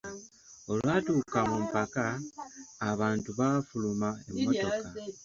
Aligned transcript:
Olwatuuka 0.71 1.39
mu 1.49 1.57
ppaaka, 1.65 2.05
abantu 2.89 3.29
baafuluma 3.39 4.09
emmotoka. 4.29 4.87